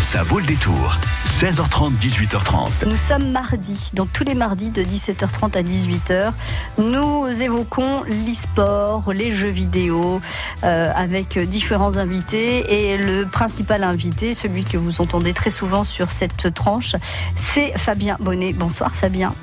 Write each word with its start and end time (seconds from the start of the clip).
Ça 0.00 0.22
vaut 0.22 0.38
le 0.38 0.46
détour. 0.46 0.96
16h30, 1.24 1.98
18h30. 1.98 2.86
Nous 2.86 2.96
sommes 2.96 3.30
mardi, 3.30 3.90
donc 3.94 4.12
tous 4.12 4.24
les 4.24 4.34
mardis 4.34 4.70
de 4.70 4.82
17h30 4.82 5.56
à 5.56 5.62
18h, 5.62 6.32
nous 6.78 7.42
évoquons 7.42 8.02
l'e-sport, 8.04 9.12
les 9.12 9.30
jeux 9.30 9.48
vidéo, 9.48 10.20
euh, 10.64 10.92
avec 10.94 11.38
différents 11.38 11.98
invités. 11.98 12.92
Et 12.92 12.96
le 12.96 13.26
principal 13.26 13.84
invité, 13.84 14.34
celui 14.34 14.64
que 14.64 14.76
vous 14.76 15.00
entendez 15.00 15.32
très 15.32 15.50
souvent 15.50 15.84
sur 15.84 16.10
cette 16.10 16.54
tranche, 16.54 16.96
c'est 17.34 17.76
Fabien 17.76 18.16
Bonnet. 18.20 18.52
Bonsoir 18.52 18.94
Fabien. 18.94 19.34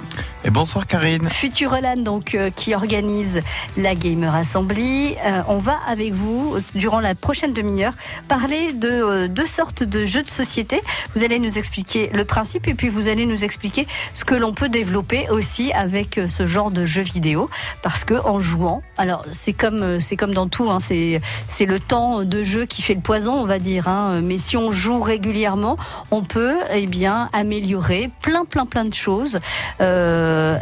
Et 0.46 0.50
bonsour 0.50 0.86
Karine. 0.86 1.30
Futurelan, 1.30 2.04
donc, 2.04 2.36
euh, 2.36 2.50
qui 2.50 2.76
organise 2.76 3.40
la 3.78 3.96
Gamer 3.96 4.36
Assembly. 4.36 5.16
Euh, 5.24 5.42
on 5.48 5.58
va 5.58 5.78
avec 5.88 6.12
vous, 6.12 6.58
durant 6.76 7.00
la 7.00 7.16
prochaine 7.16 7.54
demi-heure, 7.54 7.94
parler 8.28 8.74
de 8.74 8.90
euh, 8.90 9.28
deux 9.30 9.46
sortes 9.46 9.84
de 9.84 10.06
jeux 10.06 10.22
de 10.22 10.30
société. 10.30 10.82
Vous 11.16 11.24
allez 11.24 11.40
nous 11.40 11.58
expliquer 11.58 12.10
le 12.14 12.26
principe 12.26 12.68
et 12.68 12.74
puis 12.74 12.90
vous 12.90 13.08
allez 13.08 13.26
nous 13.26 13.46
expliquer 13.46 13.88
ce 14.14 14.26
que 14.26 14.36
l'on 14.36 14.54
peut 14.54 14.68
développer 14.68 15.30
aussi 15.30 15.72
avec 15.72 16.20
ce 16.28 16.46
genre 16.46 16.72
de 16.72 16.84
jeux 16.84 17.04
vidéo. 17.04 17.50
Parce 17.82 18.04
que 18.04 18.16
en 18.16 18.42
jouant, 18.42 18.84
alors 18.98 19.24
c'est 19.32 19.54
comme, 19.54 20.02
c'est 20.02 20.18
comme 20.18 20.34
dans 20.34 20.50
tout, 20.50 20.70
hein, 20.70 20.82
c'est, 20.82 21.22
c'est 21.48 21.66
le 21.66 21.80
temps 21.80 22.26
de 22.26 22.44
jeu 22.44 22.66
qui 22.66 22.82
fait 22.82 22.96
le 22.96 23.02
poison, 23.02 23.34
on 23.34 23.46
va 23.46 23.60
dire. 23.60 23.88
Hein. 23.88 24.20
mais 24.22 24.38
si 24.38 24.58
on 24.58 24.74
joue 24.74 25.00
régulièrement, 25.00 25.78
on 26.12 26.22
peut 26.22 26.58
eh 26.74 26.86
bien, 26.86 27.30
améliorer 27.32 28.10
plein, 28.22 28.44
plein, 28.44 28.66
plein 28.66 28.84
de 28.84 28.94
choses. 28.94 29.40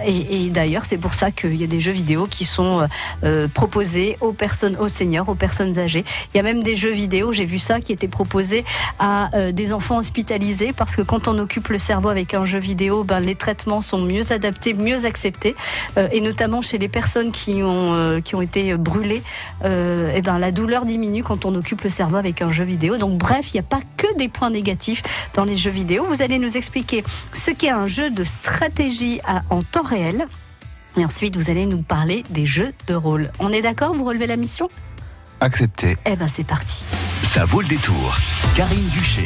Et, 0.06 0.50
d'ailleurs, 0.50 0.86
c'est 0.86 0.98
pour 0.98 1.14
ça 1.14 1.32
qu'il 1.32 1.56
y 1.56 1.64
a 1.64 1.68
des 1.68 1.80
jeux 1.80 1.92
vidéo 1.92 2.28
qui 2.28 2.46
sont 2.46 2.88
euh, 3.24 3.48
proposés 3.48 4.18
aux 4.22 4.34
personnes, 4.34 4.78
aux 4.78 4.88
seniors, 4.88 5.30
aux 5.30 5.36
personnes 5.36 5.78
âgées. 5.80 6.04
Il 6.34 6.38
y 6.38 6.40
a 6.40 6.44
même 6.44 6.64
des 6.64 6.76
jeux 6.76 6.92
vidéo, 6.92 7.32
j'ai 7.32 7.46
vu 7.46 7.60
ça, 7.60 7.80
qui 7.80 7.92
étaient 7.92 8.08
proposés 8.08 8.64
à 9.00 9.36
euh, 9.36 9.52
des 9.52 9.74
enfants 9.74 9.98
hospitalisés 9.98 10.74
parce 10.74 10.96
que 10.96 11.02
quand 11.02 11.28
on 11.28 11.38
occupe 11.40 11.70
le 11.70 11.78
cerveau 11.78 12.10
avec 12.10 12.34
un 12.34 12.46
jeu 12.46 12.60
vidéo, 12.60 13.04
ben, 13.04 13.20
les 13.20 13.36
traitements 13.36 13.82
sont 13.82 14.00
mieux 14.00 14.32
adaptés, 14.32 14.74
mieux 14.74 15.06
acceptés. 15.06 15.56
et 16.12 16.22
notamment 16.22 16.62
chez 16.62 16.78
les 16.78 16.88
personnes 16.88 17.32
qui 17.32 17.62
ont, 17.64 18.22
qui 18.24 18.36
ont 18.36 18.42
été 18.42 18.76
brûlées, 18.76 19.22
et 19.64 20.22
ben, 20.22 20.40
la 20.40 20.52
douleur 20.52 20.86
diminue 20.86 21.24
quand 21.24 21.46
on 21.46 21.56
occupe 21.56 21.82
le 21.82 21.90
cerveau 21.90 22.18
avec 22.18 22.42
un 22.42 22.52
jeu 22.52 22.64
vidéo. 22.64 22.98
Donc 22.98 23.18
bref, 23.18 23.54
il 23.54 23.58
n'y 23.58 23.60
a 23.60 23.64
pas 23.64 23.82
que 23.98 24.18
des 24.18 24.28
points 24.28 24.50
négatifs 24.50 25.02
dans 25.34 25.44
les 25.44 25.56
jeux 25.56 25.72
vidéo. 25.72 26.04
Vous 26.06 26.22
allez 26.22 26.40
nous 26.40 26.58
expliquer 26.58 27.04
ce 27.34 27.52
qu'est 27.52 27.70
un 27.70 27.88
jeu 27.88 28.10
de 28.10 28.24
stratégie 28.24 29.20
à, 29.26 29.44
en 29.50 29.61
temps 29.64 29.84
réel. 29.84 30.28
Et 30.98 31.06
ensuite, 31.06 31.38
vous 31.38 31.50
allez 31.50 31.66
nous 31.66 31.82
parler 31.82 32.24
des 32.30 32.46
jeux 32.46 32.74
de 32.88 32.94
rôle. 32.94 33.32
On 33.40 33.52
est 33.52 33.62
d'accord 33.62 33.94
Vous 33.94 34.04
relevez 34.04 34.28
la 34.28 34.36
mission? 34.38 34.70
Accepté. 35.40 35.98
Eh 36.06 36.16
ben, 36.16 36.28
c'est 36.28 36.44
parti. 36.44 36.86
Ça 37.24 37.46
vaut 37.46 37.62
le 37.62 37.68
détour. 37.68 38.18
Karine 38.56 38.90
Duché. 38.90 39.26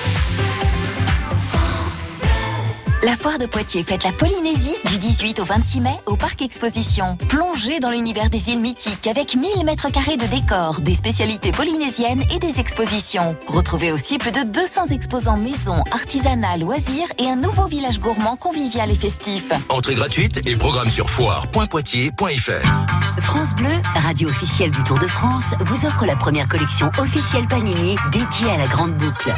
La 3.03 3.15
foire 3.15 3.39
de 3.39 3.47
Poitiers 3.47 3.83
fête 3.83 4.03
la 4.03 4.11
Polynésie 4.11 4.75
du 4.87 4.99
18 4.99 5.39
au 5.39 5.43
26 5.43 5.81
mai 5.81 5.89
au 6.05 6.15
Parc 6.15 6.43
Exposition. 6.43 7.17
Plongez 7.29 7.79
dans 7.79 7.89
l'univers 7.89 8.29
des 8.29 8.51
îles 8.51 8.59
mythiques 8.59 9.07
avec 9.07 9.35
1000 9.35 9.65
mètres 9.65 9.91
carrés 9.91 10.17
de 10.17 10.27
décors, 10.27 10.81
des 10.81 10.93
spécialités 10.93 11.51
polynésiennes 11.51 12.23
et 12.31 12.37
des 12.37 12.59
expositions. 12.59 13.35
Retrouvez 13.47 13.91
aussi 13.91 14.19
plus 14.19 14.31
de 14.31 14.43
200 14.43 14.87
exposants 14.91 15.37
maison, 15.37 15.83
artisanat, 15.91 16.57
loisirs 16.57 17.07
et 17.17 17.27
un 17.27 17.37
nouveau 17.37 17.65
village 17.65 17.99
gourmand 17.99 18.35
convivial 18.35 18.91
et 18.91 18.95
festif. 18.95 19.51
Entrée 19.69 19.95
gratuite 19.95 20.47
et 20.47 20.55
programme 20.55 20.89
sur 20.89 21.09
foire.poitiers.fr. 21.09 23.21
France 23.21 23.55
Bleu, 23.55 23.81
radio 23.95 24.29
officielle 24.29 24.69
du 24.69 24.83
Tour 24.83 24.99
de 24.99 25.07
France, 25.07 25.55
vous 25.61 25.87
offre 25.87 26.05
la 26.05 26.15
première 26.15 26.47
collection 26.47 26.91
officielle 26.99 27.47
Panini 27.47 27.95
dédiée 28.11 28.51
à 28.51 28.57
la 28.57 28.67
grande 28.67 28.95
boucle. 28.95 29.33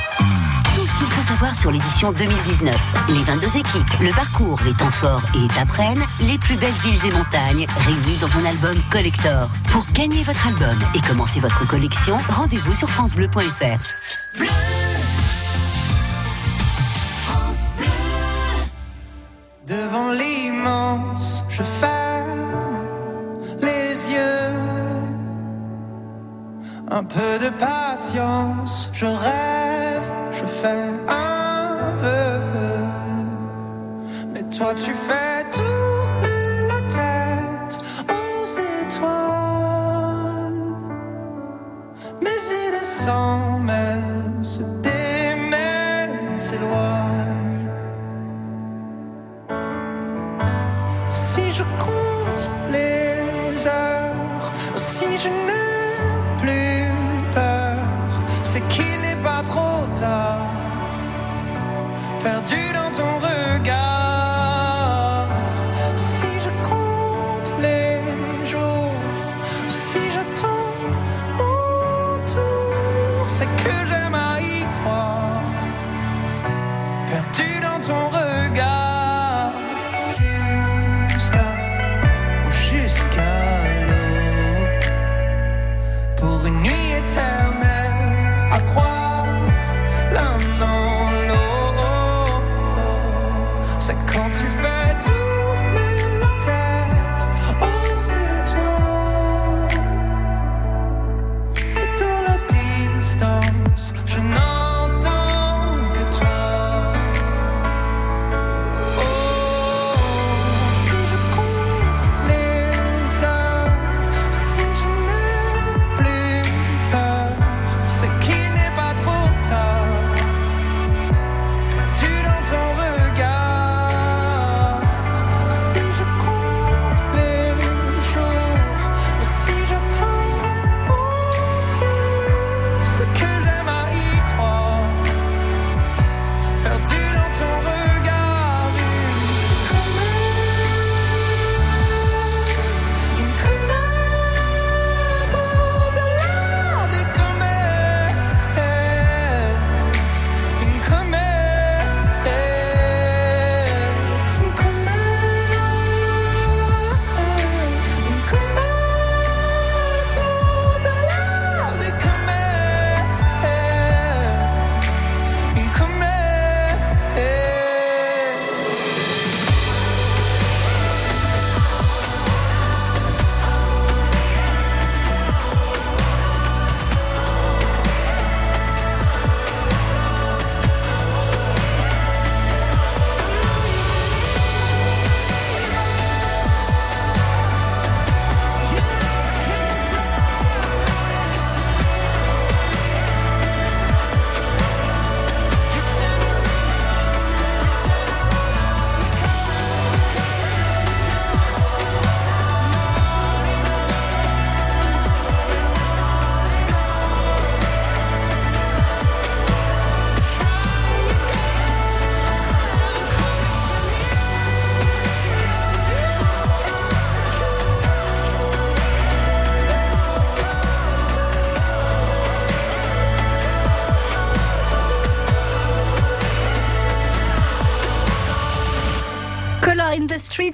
Ce 0.94 1.00
qu'il 1.00 1.08
faut 1.08 1.24
savoir 1.24 1.56
sur 1.56 1.72
l'édition 1.72 2.12
2019. 2.12 2.76
Les 3.10 3.24
22 3.24 3.58
équipes, 3.58 4.00
le 4.00 4.12
parcours, 4.12 4.60
les 4.64 4.74
temps 4.74 4.92
forts 4.92 5.24
et 5.36 5.46
étapes 5.46 5.72
les 6.22 6.38
plus 6.38 6.56
belles 6.56 6.72
villes 6.84 7.06
et 7.06 7.12
montagnes 7.12 7.66
réunies 7.80 8.18
dans 8.22 8.38
un 8.38 8.46
album 8.46 8.76
collector. 8.92 9.50
Pour 9.72 9.86
gagner 9.94 10.22
votre 10.24 10.48
album 10.48 10.78
et 10.94 11.02
commencer 11.02 11.40
votre 11.40 11.68
collection, 11.68 12.18
rendez-vous 12.30 12.74
sur 12.74 12.90
francebleu.fr. 12.90 13.80
Devant 19.68 20.12
l'immense, 20.12 21.44
je 21.50 21.64
ferme 21.64 22.84
les 23.62 24.12
yeux. 24.12 24.54
Un 26.92 27.04
peu 27.04 27.40
de 27.40 27.50
patience, 27.50 28.90
je 28.94 29.06
rêve, 29.06 30.23
un 30.66 31.96
vœu. 31.98 32.42
Mais 34.34 34.44
toi, 34.44 34.74
tu 34.74 34.94
fais 34.94 35.44
tourner 35.52 36.68
la 36.68 36.80
tête 36.88 37.80
aux 38.10 38.46
étoiles. 38.86 39.14
Mes 42.22 42.42
idées 42.68 42.84
s'en 42.84 43.60
mêlent, 43.60 44.40
se 44.42 44.64
démènent, 44.82 46.38
s'éloignent. 46.38 47.70
Si 51.10 51.52
je 51.52 51.64
compte 51.80 52.52
les 52.72 53.68
heures, 53.68 54.54
si 54.76 55.18
je 55.18 55.28
n'ai 55.28 56.38
plus 56.40 56.92
peur, 57.34 57.78
c'est 58.44 58.66
qu'il 58.70 59.02
n'est 59.02 59.22
pas 59.22 59.44
trop 59.44 59.86
tard. 59.96 60.43
Perdu 62.24 62.72
dans 62.72 62.90
ton 62.90 63.18
regard. 63.18 63.33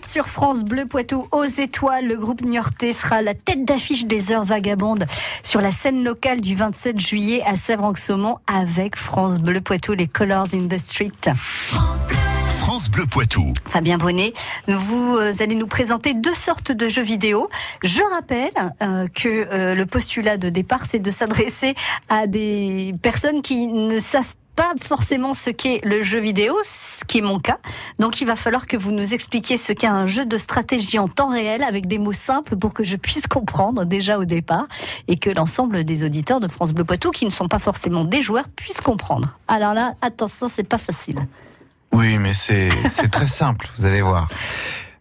Sur 0.10 0.28
France 0.28 0.64
Bleu 0.64 0.86
Poitou 0.86 1.28
aux 1.32 1.44
étoiles. 1.44 2.08
Le 2.08 2.16
groupe 2.16 2.42
Niortais 2.42 2.94
sera 2.94 3.22
la 3.22 3.36
tête 3.36 3.64
d'affiche 3.64 4.06
des 4.06 4.32
heures 4.32 4.44
vagabondes 4.44 5.06
sur 5.44 5.62
la 5.62 5.72
scène 5.72 6.04
locale 6.04 6.42
du 6.42 6.56
27 6.56 7.00
juillet 7.00 7.44
à 7.46 7.56
Sèvres-en-Saumon 7.56 8.38
avec 8.48 8.96
France 8.96 9.38
Bleu 9.38 9.62
Poitou, 9.62 9.94
les 9.94 10.08
Colors 10.08 10.48
in 10.56 10.68
the 10.68 10.80
Street. 10.80 11.12
France 12.60 12.90
Bleu 12.90 13.06
Poitou. 13.06 13.54
Fabien 13.68 13.98
Bonnet, 13.98 14.34
vous 14.68 15.18
euh, 15.18 15.32
allez 15.40 15.56
nous 15.56 15.68
présenter 15.68 16.14
deux 16.14 16.34
sortes 16.34 16.72
de 16.72 16.88
jeux 16.88 17.02
vidéo. 17.02 17.50
Je 17.84 18.02
rappelle 18.14 18.52
euh, 18.82 19.06
que 19.08 19.28
euh, 19.28 19.76
le 19.76 19.86
postulat 19.86 20.38
de 20.38 20.50
départ, 20.50 20.86
c'est 20.86 21.00
de 21.00 21.12
s'adresser 21.12 21.76
à 22.10 22.26
des 22.28 22.94
personnes 23.02 23.42
qui 23.42 23.68
ne 23.68 24.00
savent 24.00 24.36
pas 24.60 24.74
forcément 24.82 25.34
ce 25.34 25.50
qu'est 25.52 25.80
le 25.86 26.04
jeu 26.04 26.20
vidéo, 26.20 26.54
ce 26.64 27.06
qui 27.06 27.20
est 27.20 27.22
mon 27.22 27.40
cas. 27.40 27.60
Donc 27.98 28.20
il 28.20 28.28
va 28.28 28.36
falloir 28.36 28.68
que 28.68 28.76
vous 28.76 28.92
nous 28.92 29.14
expliquiez 29.14 29.56
ce 29.56 29.72
qu'est 29.72 29.88
un 29.88 30.06
jeu 30.06 30.26
de 30.26 30.38
stratégie 30.38 31.00
en 31.00 31.08
temps 31.08 31.30
réel 31.30 31.64
avec 31.64 31.88
des 31.88 31.98
mots 31.98 32.12
simples 32.12 32.58
pour 32.58 32.74
que 32.74 32.84
je 32.84 32.98
puisse 32.98 33.26
comprendre 33.26 33.86
déjà 33.86 34.18
au 34.18 34.26
départ 34.26 34.66
et 35.08 35.16
que 35.16 35.30
l'ensemble 35.30 35.86
des 35.86 36.04
auditeurs 36.04 36.42
de 36.42 36.50
France 36.50 36.74
Bleu 36.74 36.84
Poitou 36.84 37.12
qui 37.12 37.24
ne 37.24 37.30
sont 37.30 37.48
pas 37.48 37.60
forcément 37.60 38.04
des 38.04 38.22
joueurs 38.22 38.50
puissent 38.50 38.82
comprendre. 38.82 39.38
Alors 39.48 39.74
là, 39.74 39.94
attention, 40.02 40.50
c'est 40.50 40.68
pas 40.68 40.78
facile. 40.78 41.20
Oui, 41.94 42.18
mais 42.18 42.34
c'est 42.34 42.70
très 43.10 43.28
simple, 43.28 43.70
vous 43.78 43.86
allez 43.86 44.02
voir. 44.02 44.28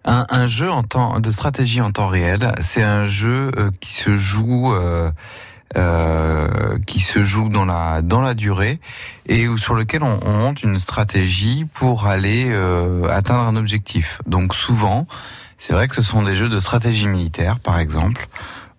Un, 0.04 0.46
jeu 0.46 0.70
de 1.18 1.32
stratégie 1.32 1.80
en 1.80 1.90
temps 1.90 2.06
réel, 2.06 2.52
c'est 2.60 2.84
un 2.84 3.08
jeu 3.08 3.50
euh, 3.56 3.70
qui 3.80 3.92
se 3.92 4.16
joue 4.16 4.72
euh, 4.72 5.10
euh, 5.76 6.78
qui 6.86 7.00
se 7.00 7.24
joue 7.24 7.48
dans 7.48 7.64
la 7.64 8.00
dans 8.02 8.20
la 8.20 8.34
durée 8.34 8.80
et 9.26 9.48
où, 9.48 9.58
sur 9.58 9.74
lequel 9.74 10.02
on, 10.02 10.18
on 10.24 10.32
monte 10.32 10.62
une 10.62 10.78
stratégie 10.78 11.66
pour 11.74 12.06
aller 12.06 12.46
euh, 12.48 13.08
atteindre 13.10 13.42
un 13.42 13.56
objectif. 13.56 14.20
Donc 14.26 14.54
souvent, 14.54 15.06
c'est 15.58 15.72
vrai 15.72 15.88
que 15.88 15.94
ce 15.94 16.02
sont 16.02 16.22
des 16.22 16.36
jeux 16.36 16.48
de 16.48 16.60
stratégie 16.60 17.08
militaire, 17.08 17.58
par 17.58 17.78
exemple, 17.78 18.28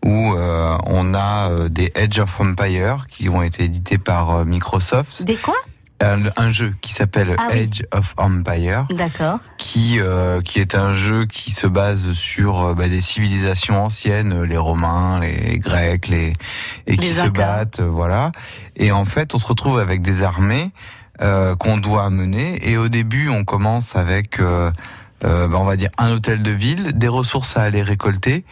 où 0.03 0.33
euh, 0.33 0.77
on 0.85 1.13
a 1.13 1.49
euh, 1.49 1.69
des 1.69 1.91
Edge 1.93 2.19
of 2.19 2.39
Empire 2.39 3.05
qui 3.07 3.29
ont 3.29 3.43
été 3.43 3.65
édités 3.65 3.97
par 3.97 4.31
euh, 4.31 4.45
Microsoft. 4.45 5.23
Des 5.23 5.35
quoi? 5.35 5.55
Un, 6.01 6.19
un 6.37 6.49
jeu 6.49 6.73
qui 6.81 6.93
s'appelle 6.93 7.35
Ah 7.37 7.47
oui. 7.51 7.59
Edge 7.59 7.81
of 7.91 8.13
Empire 8.17 8.85
D'accord. 8.91 9.39
qui 9.57 9.99
euh, 9.99 10.39
qui 10.41 10.59
est 10.59 10.73
un 10.75 10.93
jeu 10.93 11.25
qui 11.25 11.51
se 11.51 11.67
base 11.67 12.13
sur 12.13 12.61
euh, 12.67 12.73
bah, 12.73 12.87
des 12.87 13.01
civilisations 13.01 13.83
anciennes, 13.83 14.43
les 14.43 14.57
Romains, 14.57 15.19
les 15.19 15.59
Grecs, 15.59 16.07
les 16.07 16.33
et 16.87 16.95
qui 16.95 17.07
Les 17.07 17.13
se 17.13 17.21
Incas. 17.21 17.29
battent, 17.31 17.79
euh, 17.81 17.89
voilà. 17.89 18.31
Et 18.77 18.91
en 18.93 19.03
fait, 19.03 19.35
on 19.35 19.39
se 19.39 19.45
retrouve 19.45 19.77
avec 19.79 20.01
des 20.01 20.23
armées 20.23 20.71
euh, 21.21 21.55
qu'on 21.57 21.77
doit 21.77 22.09
mener. 22.09 22.69
Et 22.69 22.77
au 22.77 22.87
début, 22.87 23.27
on 23.27 23.43
commence 23.43 23.97
avec, 23.97 24.39
euh, 24.39 24.71
euh, 25.25 25.49
bah, 25.49 25.57
on 25.59 25.65
va 25.65 25.75
dire, 25.75 25.89
un 25.97 26.11
hôtel 26.11 26.41
de 26.43 26.51
ville, 26.51 26.93
des 26.97 27.09
ressources 27.09 27.57
à 27.57 27.63
aller 27.63 27.81
récolter, 27.83 28.45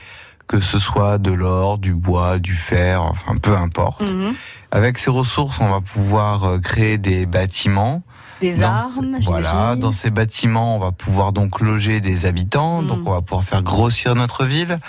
que 0.48 0.62
ce 0.62 0.80
soit 0.80 1.18
de 1.18 1.32
l'or, 1.32 1.78
du 1.78 1.94
bois, 1.94 2.40
du 2.40 2.56
fer, 2.56 3.02
enfin 3.04 3.36
peu 3.42 3.56
importe. 3.56 4.14
Mhm. 4.14 4.34
Avec 4.72 4.98
ces 4.98 5.10
ressources, 5.10 5.60
on 5.60 5.68
va 5.70 5.82
pouvoir 5.82 6.44
euh, 6.44 6.60
créer 6.60 6.98
des 6.98 7.26
bâtiments. 7.26 8.02
Des 8.40 8.56
Dans 8.56 8.68
armes, 8.68 9.18
voilà, 9.24 9.76
dans 9.76 9.92
ces 9.92 10.12
bâtiments, 10.12 10.76
on 10.76 10.80
va 10.80 10.92
pouvoir 10.92 11.32
donc 11.34 11.60
loger 11.60 12.02
des 12.02 12.28
habitants, 12.28 12.84
Mm. 12.84 12.88
donc 12.88 13.00
on 13.08 13.12
va 13.12 13.22
pouvoir 13.22 13.44
faire 13.44 13.64
grossir 13.64 14.14
notre 14.14 14.46
ville. 14.46 14.80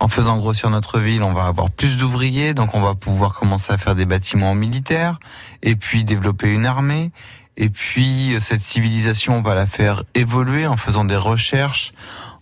En 0.00 0.08
faisant 0.08 0.36
grossir 0.36 0.68
notre 0.70 0.98
ville, 0.98 1.22
on 1.22 1.32
va 1.32 1.46
avoir 1.46 1.70
plus 1.70 1.96
d'ouvriers, 1.96 2.54
donc 2.54 2.74
on 2.74 2.80
va 2.80 2.94
pouvoir 2.94 3.34
commencer 3.34 3.72
à 3.72 3.78
faire 3.78 3.94
des 3.94 4.04
bâtiments 4.04 4.54
militaires, 4.54 5.20
et 5.62 5.76
puis 5.76 6.02
développer 6.04 6.52
une 6.52 6.66
armée. 6.66 7.12
Et 7.56 7.68
puis 7.68 8.36
cette 8.40 8.60
civilisation, 8.60 9.36
on 9.38 9.42
va 9.42 9.54
la 9.54 9.66
faire 9.66 10.02
évoluer 10.14 10.66
en 10.66 10.76
faisant 10.76 11.04
des 11.04 11.16
recherches, 11.16 11.92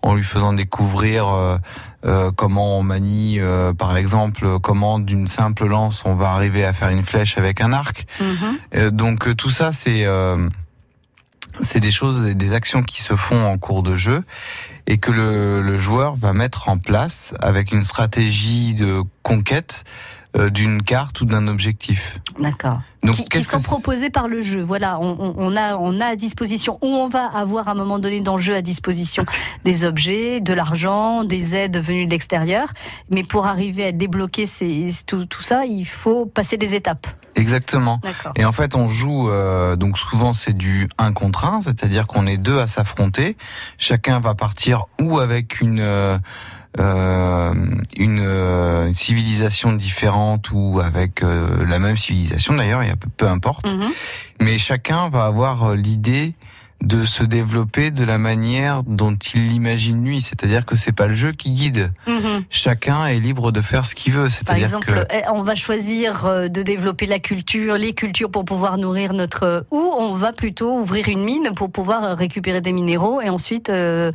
en 0.02 0.14
lui 0.14 0.22
faisant 0.24 0.52
découvrir 0.52 1.28
euh, 1.28 1.56
euh, 2.04 2.30
comment 2.30 2.78
on 2.78 2.82
manie, 2.82 3.40
euh, 3.40 3.72
par 3.72 3.96
exemple, 3.96 4.58
comment 4.60 4.98
d'une 4.98 5.26
simple 5.26 5.66
lance 5.66 6.02
on 6.04 6.14
va 6.14 6.30
arriver 6.30 6.64
à 6.64 6.72
faire 6.72 6.90
une 6.90 7.02
flèche 7.02 7.38
avec 7.38 7.60
un 7.60 7.72
arc. 7.72 8.06
Mhm. 8.20 8.58
Euh, 8.74 8.90
donc 8.90 9.34
tout 9.36 9.50
ça, 9.50 9.72
c'est 9.72 10.04
euh, 10.04 10.48
c'est 11.60 11.80
des 11.80 11.92
choses 11.92 12.26
et 12.26 12.34
des 12.34 12.52
actions 12.52 12.82
qui 12.82 13.02
se 13.02 13.16
font 13.16 13.44
en 13.44 13.56
cours 13.58 13.82
de 13.82 13.94
jeu 13.94 14.24
et 14.86 14.98
que 14.98 15.10
le, 15.10 15.62
le 15.62 15.78
joueur 15.78 16.14
va 16.14 16.32
mettre 16.32 16.68
en 16.68 16.78
place 16.78 17.34
avec 17.40 17.72
une 17.72 17.82
stratégie 17.82 18.74
de 18.74 19.02
conquête 19.22 19.84
d'une 20.50 20.82
carte 20.82 21.20
ou 21.20 21.24
d'un 21.24 21.48
objectif. 21.48 22.20
D'accord. 22.38 22.80
Donc 23.06 23.16
qui, 23.16 23.24
qui 23.28 23.42
sont 23.42 23.60
proposés 23.60 24.10
par 24.10 24.28
le 24.28 24.42
jeu. 24.42 24.60
Voilà, 24.60 24.98
on, 25.00 25.56
a, 25.56 25.76
on 25.76 26.00
a 26.00 26.06
à 26.06 26.16
disposition, 26.16 26.78
ou 26.82 26.88
on 26.88 27.08
va 27.08 27.24
avoir 27.24 27.68
à 27.68 27.72
un 27.72 27.74
moment 27.74 27.98
donné 27.98 28.20
dans 28.20 28.36
le 28.36 28.42
jeu 28.42 28.54
à 28.54 28.62
disposition 28.62 29.24
des 29.64 29.84
objets, 29.84 30.40
de 30.40 30.52
l'argent, 30.52 31.24
des 31.24 31.54
aides 31.54 31.78
venues 31.78 32.06
de 32.06 32.10
l'extérieur. 32.10 32.68
Mais 33.10 33.22
pour 33.22 33.46
arriver 33.46 33.84
à 33.84 33.92
débloquer 33.92 34.46
ces, 34.46 34.88
tout, 35.06 35.24
tout 35.26 35.42
ça, 35.42 35.64
il 35.64 35.86
faut 35.86 36.26
passer 36.26 36.56
des 36.56 36.74
étapes. 36.74 37.06
Exactement. 37.36 38.00
D'accord. 38.02 38.32
Et 38.36 38.44
en 38.44 38.52
fait, 38.52 38.76
on 38.76 38.88
joue 38.88 39.30
euh, 39.30 39.76
donc 39.76 39.98
souvent 39.98 40.32
c'est 40.32 40.56
du 40.56 40.88
1 40.98 41.12
contre 41.12 41.44
1, 41.44 41.62
c'est-à-dire 41.62 42.06
qu'on 42.06 42.26
est 42.26 42.38
deux 42.38 42.58
à 42.58 42.66
s'affronter. 42.66 43.36
Chacun 43.78 44.20
va 44.20 44.34
partir 44.34 44.86
ou 45.00 45.18
avec 45.20 45.60
une 45.60 45.80
euh, 45.80 46.18
euh, 46.78 47.54
une, 47.96 48.20
euh, 48.20 48.55
une 48.86 48.94
civilisation 48.94 49.72
différente 49.72 50.50
ou 50.52 50.80
avec 50.80 51.22
euh, 51.22 51.66
la 51.66 51.78
même 51.78 51.96
civilisation 51.96 52.54
d'ailleurs, 52.54 52.82
peu, 53.16 53.28
importe. 53.28 53.74
Mhm. 53.74 53.90
Mais 54.40 54.58
chacun 54.58 55.08
va 55.08 55.24
avoir 55.24 55.64
euh, 55.64 55.76
l'idée 55.76 56.34
de 56.82 57.04
se 57.04 57.24
développer 57.24 57.90
de 57.90 58.04
la 58.04 58.18
manière 58.18 58.82
dont 58.82 59.14
il 59.34 59.48
l'imagine 59.48 60.04
lui, 60.04 60.20
c'est-à-dire 60.20 60.66
que 60.66 60.76
c'est 60.76 60.92
pas 60.92 61.06
le 61.06 61.14
jeu 61.14 61.32
qui 61.32 61.50
guide. 61.50 61.92
Mhm. 62.06 62.44
Chacun 62.50 63.06
est 63.06 63.18
libre 63.18 63.50
de 63.50 63.62
faire 63.62 63.86
ce 63.86 63.94
qu'il 63.94 64.12
veut, 64.12 64.28
Par 64.44 64.56
exemple, 64.56 64.86
que 64.86 65.06
eh, 65.10 65.22
on 65.32 65.42
va 65.42 65.54
choisir 65.54 66.26
euh, 66.26 66.48
de 66.48 66.62
développer 66.62 67.06
la 67.06 67.18
culture, 67.18 67.76
les 67.76 67.94
cultures 67.94 68.30
pour 68.30 68.44
pouvoir 68.44 68.76
nourrir 68.76 69.14
notre... 69.14 69.66
Ou 69.70 69.78
on 69.78 70.12
va 70.12 70.32
plutôt 70.32 70.78
ouvrir 70.78 71.08
une 71.08 71.24
mine 71.24 71.52
pour 71.56 71.70
pouvoir 71.70 72.16
récupérer 72.16 72.60
des 72.60 72.72
minéraux 72.72 73.20
et 73.22 73.30
ensuite 73.30 73.70
euh, 73.70 74.12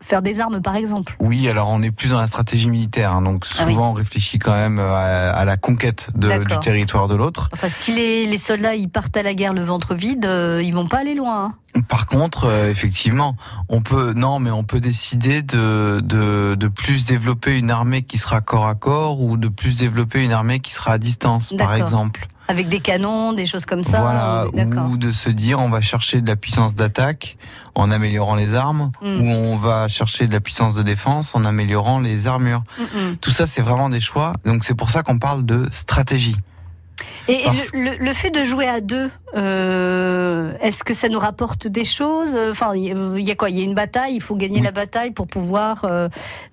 faire 0.00 0.22
des 0.22 0.40
armes, 0.40 0.60
par 0.62 0.76
exemple. 0.76 1.16
Oui, 1.20 1.48
alors 1.48 1.68
on 1.68 1.82
est 1.82 1.90
plus 1.90 2.10
dans 2.10 2.18
la 2.20 2.26
stratégie 2.26 2.68
militaire, 2.70 3.12
hein, 3.12 3.22
donc 3.22 3.44
Ah 3.58 3.64
oui. 3.66 3.72
souvent 3.72 3.90
on 3.90 3.92
réfléchit 3.92 4.38
quand 4.38 4.52
même 4.54 4.78
à, 4.78 5.30
à 5.30 5.44
la 5.44 5.56
conquête 5.56 6.10
de- 6.14 6.44
du 6.44 6.58
territoire 6.60 7.08
de 7.08 7.14
l'autre. 7.14 7.48
Enfin, 7.52 7.68
si 7.68 7.92
les, 7.94 8.26
les 8.26 8.38
soldats 8.38 8.74
ils 8.74 8.88
partent 8.88 9.16
à 9.16 9.22
la 9.22 9.34
guerre 9.34 9.52
le 9.54 9.62
ventre 9.62 9.94
vide, 9.94 10.24
euh, 10.24 10.62
ils 10.62 10.72
vont 10.72 10.86
pas 10.88 10.98
aller 10.98 11.14
loin. 11.14 11.46
hein. 11.74 11.82
Par 11.88 12.06
contre, 12.06 12.44
euh, 12.44 12.70
effectivement, 12.70 13.36
on 13.68 13.82
peut 13.82 14.12
non, 14.14 14.38
mais 14.40 14.50
on 14.50 14.64
peut 14.64 14.80
décider 14.80 15.42
de, 15.42 16.00
de 16.02 16.56
de 16.58 16.68
plus 16.68 17.04
développer 17.04 17.58
une 17.58 17.70
armée 17.70 18.02
qui 18.02 18.18
sera 18.18 18.40
corps 18.40 18.66
à 18.66 18.74
corps 18.74 19.20
ou 19.20 19.36
de 19.36 19.48
plus 19.48 19.76
développer 19.78 20.24
une 20.24 20.32
armée 20.32 20.60
qui 20.60 20.72
sera 20.72 20.92
à 20.92 20.98
distance, 20.98 21.52
par 21.58 21.74
exemple. 21.74 22.26
Avec 22.48 22.68
des 22.70 22.80
canons, 22.80 23.34
des 23.34 23.44
choses 23.46 23.66
comme 23.66 23.84
ça. 23.84 24.00
voilà, 24.00 24.46
ou 24.88 24.96
de 24.96 25.12
se 25.12 25.28
dire 25.28 25.58
on 25.58 25.68
va 25.68 25.80
chercher 25.82 26.20
de 26.22 26.26
la 26.26 26.34
puissance 26.36 26.72
d'attaque 26.74 27.36
en 27.74 27.90
améliorant 27.90 28.34
les 28.36 28.54
armes, 28.56 28.90
Mm. 29.02 29.20
ou 29.20 29.28
on 29.28 29.56
va 29.56 29.86
chercher 29.88 30.26
de 30.26 30.32
la 30.32 30.40
puissance 30.40 30.74
de 30.74 30.82
défense 30.82 31.34
en 31.34 31.44
améliorant 31.44 32.00
les 32.00 32.26
armures. 32.26 32.62
Mm, 32.78 32.82
mm. 32.82 33.16
Tout 33.18 33.30
ça, 33.30 33.46
c'est 33.46 33.60
vraiment 33.62 33.90
des 33.90 34.00
choix. 34.00 34.32
Donc 34.46 34.64
c'est 34.64 34.74
pour 34.74 34.90
ça 34.90 35.02
qu'on 35.02 35.18
parle 35.18 35.44
de 35.44 35.68
stratégie. 35.72 36.36
Et, 37.28 37.42
Parce- 37.44 37.70
le, 37.74 38.12
fait 38.12 38.30
de 38.30 38.42
jouer 38.42 38.66
à 38.66 38.80
deux, 38.80 39.08
euh, 39.36 40.52
est-ce 40.60 40.82
que 40.82 40.94
ça 40.94 41.08
nous 41.08 41.18
rapporte 41.20 41.68
des 41.68 41.84
choses? 41.84 42.36
Enfin, 42.50 42.74
il 42.74 43.20
y- 43.20 43.30
a 43.30 43.34
quoi? 43.36 43.50
Il 43.50 43.58
y 43.58 43.60
a 43.60 43.64
une 43.64 43.74
bataille, 43.74 44.14
il 44.16 44.22
faut 44.22 44.34
gagner 44.34 44.58
Oui. 44.58 44.64
la 44.64 44.72
bataille 44.72 45.10
pour 45.12 45.26
pouvoir 45.28 45.84
euh, 45.84 46.08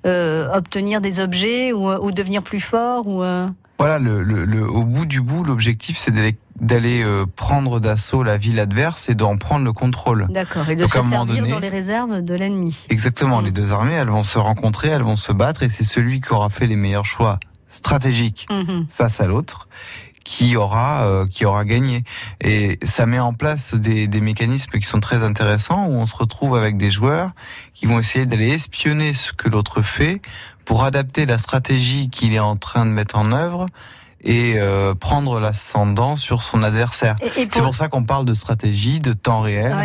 euh, 0.05 0.53
obtenir 0.53 1.01
des 1.01 1.19
objets 1.19 1.71
ou, 1.73 1.89
ou 1.89 2.11
devenir 2.11 2.43
plus 2.43 2.59
fort 2.59 3.07
ou 3.07 3.23
euh, 3.23 3.47
Voilà, 3.77 3.99
le, 3.99 4.23
le, 4.23 4.45
le- 4.45 4.67
au 4.69 4.83
bout 4.85 5.05
du 5.05 5.21
bout, 5.21 5.43
l'objectif, 5.43 5.97
c'est 5.97 6.11
d'aller 6.11 6.37
d'aller 6.61 7.03
euh, 7.03 7.25
prendre 7.35 7.81
d'assaut 7.81 8.23
la 8.23 8.37
ville 8.37 8.61
adverse 8.61 9.09
et 9.09 9.13
d'en 9.15 9.35
prendre 9.37 9.65
le 9.65 9.73
contrôle. 9.73 10.27
D'accord. 10.29 10.69
Et 10.69 10.77
de 10.77 10.83
Donc, 10.83 10.89
se 10.93 11.01
servir 11.01 11.25
donné- 11.25 11.49
dans 11.49 11.59
les 11.59 11.67
réserves 11.67 12.21
de 12.21 12.33
l'ennemi. 12.33 12.85
Exactement, 12.89 13.41
Mm. 13.41 13.45
les 13.45 13.51
deux 13.51 13.73
armées, 13.73 13.93
elles 13.95 14.07
vont 14.09 14.23
se 14.23 14.37
rencontrer, 14.37 14.87
elles 14.87 15.01
vont 15.03 15.17
se 15.17 15.33
battre, 15.33 15.63
et 15.63 15.69
c'est 15.69 15.83
celui 15.83 16.21
qui 16.21 16.31
aura 16.31 16.49
fait 16.49 16.65
les 16.65 16.77
meilleurs 16.77 17.03
choix 17.05 17.39
stratégiques 17.69 18.45
Mhm. 18.49 18.87
face 18.89 19.19
à 19.19 19.27
l'autre 19.27 19.67
qui 20.23 20.55
aura 20.55 21.03
euh, 21.03 21.27
qui 21.27 21.43
aura 21.45 21.65
gagné. 21.65 22.03
Et 22.41 22.79
ça 22.83 23.05
met 23.05 23.19
en 23.19 23.33
place 23.33 23.75
des, 23.75 24.07
des 24.07 24.21
mécanismes 24.21 24.71
qui 24.79 24.85
sont 24.85 25.01
très 25.01 25.23
intéressants 25.23 25.85
où 25.87 25.91
on 25.95 26.05
se 26.07 26.15
retrouve 26.15 26.55
avec 26.55 26.77
des 26.77 26.89
joueurs 26.89 27.31
qui 27.73 27.85
vont 27.85 27.99
essayer 27.99 28.25
d'aller 28.25 28.49
espionner 28.49 29.13
ce 29.13 29.33
que 29.33 29.49
l'autre 29.49 29.81
fait 29.81 30.21
pour 30.65 30.83
adapter 30.83 31.25
la 31.25 31.37
stratégie 31.37 32.09
qu'il 32.09 32.33
est 32.33 32.39
en 32.39 32.55
train 32.55 32.85
de 32.85 32.91
mettre 32.91 33.17
en 33.17 33.31
œuvre 33.31 33.67
et 34.27 34.55
euh, 34.57 34.95
prendre 34.95 35.39
l'ascendant 35.39 36.15
sur 36.15 36.41
son 36.41 36.63
adversaire. 36.63 37.15
C'est 37.35 37.61
pour, 37.61 37.75
ça 37.75 37.89
qu'on 37.89 38.03
parle 38.03 38.25
de 38.25 38.33
stratégie, 38.33 38.99
de 38.99 39.13
temps 39.13 39.39
réel. 39.39 39.75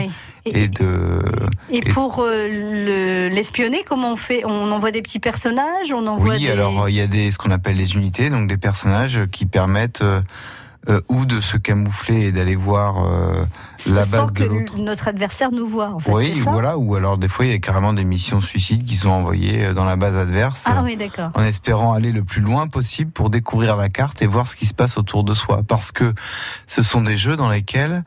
Et, 0.47 0.63
et 0.63 0.69
de 0.69 1.23
et 1.71 1.77
et- 1.77 1.81
pour 1.83 2.21
euh, 2.21 2.49
le- 2.49 3.29
l'espionner, 3.29 3.85
comment 3.87 4.13
on 4.13 4.17
fait? 4.17 4.43
On 4.47 4.73
envoie 4.73 4.91
des 4.93 5.03
petits 5.03 5.19
personnages? 5.19 5.93
On 5.93 6.07
envoie 6.07 6.37
Oui, 6.37 6.41
des... 6.41 6.51
alors 6.51 6.85
euh, 6.85 6.91
il 6.91 6.97
y 6.97 7.03
a 7.03 7.07
des 7.07 7.31
ce 7.31 7.37
qu'on 7.37 7.51
appelle 7.51 7.77
les 7.77 7.93
unités, 7.93 8.31
donc 8.31 8.49
des 8.49 8.57
personnages 8.57 9.27
qui 9.31 9.45
permettent 9.45 10.01
euh, 10.01 10.23
euh, 10.89 11.01
ou 11.09 11.27
de 11.27 11.41
se 11.41 11.57
camoufler 11.57 12.27
et 12.27 12.33
d'aller 12.33 12.57
voir 12.57 13.05
euh, 13.05 13.45
la 13.87 14.07
base 14.07 14.33
de 14.33 14.45
l'autre. 14.45 14.79
notre 14.79 15.09
adversaire 15.09 15.53
nous 15.53 15.67
voit, 15.67 15.91
en 15.91 15.99
fait. 15.99 16.11
Oui, 16.11 16.41
ça 16.43 16.51
voilà, 16.51 16.79
ou 16.79 16.95
alors 16.95 17.19
des 17.19 17.29
fois 17.29 17.45
il 17.45 17.53
y 17.53 17.55
a 17.55 17.59
carrément 17.59 17.93
des 17.93 18.05
missions 18.05 18.41
suicides 18.41 18.85
qui 18.85 18.97
sont 18.97 19.11
envoyées 19.11 19.67
euh, 19.67 19.75
dans 19.75 19.85
la 19.85 19.97
base 19.97 20.17
adverse. 20.17 20.65
Ah 20.67 20.83
oui, 20.83 20.97
d'accord. 20.97 21.31
en 21.35 21.45
espérant 21.45 21.93
aller 21.93 22.13
le 22.13 22.25
plus 22.25 22.41
loin 22.41 22.67
possible 22.67 23.11
pour 23.11 23.31
découvrir 23.31 23.77
la 23.77 23.89
carte 23.89 24.23
et 24.23 24.27
voir 24.27 24.47
ce 24.47 24.57
qui 24.57 24.67
se 24.67 24.75
passe 24.75 24.97
autour 24.97 25.25
de 25.25 25.35
soi. 25.35 25.63
Parce 25.67 25.93
que 25.93 26.15
ce 26.67 26.83
sont 26.83 27.03
des 27.03 27.17
jeux 27.17 27.37
dans 27.37 27.51
lesquels 27.51 28.05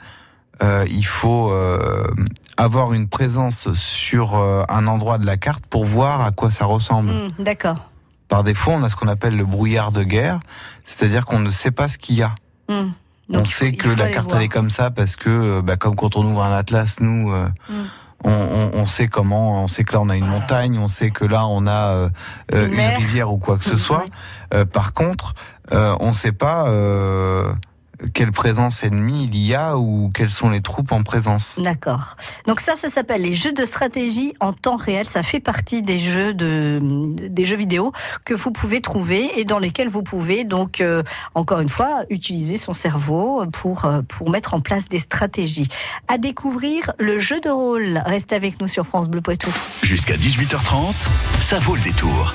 euh, 0.62 0.86
il 0.90 1.06
faut 1.06 1.52
euh, 1.52 2.08
avoir 2.58 2.94
une 2.94 3.08
présence 3.08 3.74
sur 3.74 4.36
euh, 4.36 4.64
un 4.70 4.88
endroit 4.88 5.18
de 5.18 5.26
la 5.26 5.38
carte 5.38 5.68
pour 5.68 5.84
voir 5.86 6.22
à 6.22 6.32
quoi 6.32 6.52
ça 6.52 6.66
ressemble. 6.66 7.12
Hmm, 7.12 7.28
d'accord. 7.40 7.90
Par 8.30 8.44
défaut, 8.44 8.72
on 8.72 8.84
a 8.84 8.90
ce 8.90 8.96
qu'on 8.96 9.08
appelle 9.08 9.36
le 9.36 9.46
brouillard 9.46 9.92
de 9.92 10.04
guerre, 10.04 10.40
c'est-à-dire 10.84 11.26
qu'on 11.26 11.40
ne 11.40 11.50
sait 11.50 11.72
pas 11.72 11.88
ce 11.88 11.98
qu'il 11.98 12.16
y 12.16 12.24
a. 12.24 12.36
Hmm. 12.82 12.92
on 13.30 13.34
Donc, 13.38 13.48
sait 13.48 13.74
que 13.74 13.88
la 13.90 14.10
carte 14.10 14.26
voir. 14.28 14.38
elle 14.38 14.44
est 14.44 14.50
comme 14.50 14.70
ça 14.70 14.90
parce 14.92 15.16
que, 15.16 15.30
euh, 15.30 15.62
bah, 15.62 15.76
comme 15.78 15.96
quand 15.96 16.16
on 16.16 16.26
ouvre 16.26 16.44
un 16.44 16.54
atlas, 16.54 16.96
nous, 17.00 17.32
euh, 17.32 17.48
Mm. 17.70 17.74
on, 18.26 18.32
on- 18.32 18.72
on 18.82 18.86
sait 18.86 19.08
comment, 19.08 19.64
on 19.64 19.68
sait 19.68 19.84
que 19.84 19.94
là 19.94 20.02
on 20.02 20.10
a 20.10 20.16
une 20.16 20.28
montagne, 20.28 20.78
on 20.78 20.88
sait 20.88 21.12
que 21.12 21.26
là 21.26 21.46
on 21.48 21.68
a 21.68 21.72
euh, 21.94 22.10
Une 22.54 22.80
rivière 22.98 23.32
ou 23.32 23.38
quoi 23.38 23.58
que 23.58 23.64
ce 23.64 23.76
Mm, 23.76 23.78
soit. 23.78 24.06
Euh, 24.54 24.66
par 24.66 24.94
contre, 24.94 25.34
on 25.72 26.08
ne 26.10 26.14
sait 26.14 26.32
pas 26.34 26.68
euh, 26.68 27.52
quelle 28.14 28.32
présence 28.32 28.84
ennemie 28.84 29.26
il 29.26 29.38
y 29.38 29.54
a 29.54 29.78
ou 29.78 30.10
quelles 30.14 30.30
sont 30.30 30.50
les 30.50 30.62
troupes 30.62 30.92
en 30.92 31.04
présence. 31.04 31.56
D'accord. 31.58 32.18
Donc 32.48 32.60
ça, 32.60 32.76
ça 32.76 32.90
s'appelle 32.90 33.22
les 33.22 33.34
jeux 33.34 33.52
de 33.52 33.66
stratégie 33.66 34.34
en 34.40 34.54
temps 34.54 34.76
réel. 34.76 35.08
Ça 35.08 35.24
fait 35.24 35.40
partie 35.40 35.82
des 35.82 36.00
jeux 36.00 36.34
de 36.34 36.80
des 37.28 37.46
jeux 37.46 37.58
vidéo 37.58 37.92
que 38.26 38.34
vous 38.34 38.52
pouvez 38.52 38.82
trouver 38.82 39.40
et 39.40 39.46
dans 39.46 39.60
lesquels 39.60 39.90
vous 39.90 40.04
pouvez 40.04 40.44
donc 40.44 40.82
euh, 40.82 41.04
encore 41.36 41.60
une 41.60 41.70
fois 41.70 42.04
utiliser 42.10 42.58
son 42.58 42.74
cerveau 42.74 43.46
pour 43.52 43.86
euh, 43.86 44.02
pour 44.08 44.30
mettre 44.30 44.54
en 44.54 44.62
place 44.62 44.88
des 44.88 45.00
stratégies. 45.00 45.68
À 46.08 46.18
découvrir 46.18 46.92
le 47.00 47.20
jeu 47.20 47.40
de 47.40 47.50
rôle. 47.50 48.02
Restez 48.06 48.36
avec 48.36 48.62
nous 48.62 48.68
sur 48.68 48.86
France 48.86 49.10
Bleu 49.10 49.22
Poitou. 49.22 49.50
Jusqu'à 49.82 50.16
18h30, 50.16 50.94
ça 51.40 51.60
vaut 51.60 51.76
le 51.76 51.82
détour. 51.82 52.34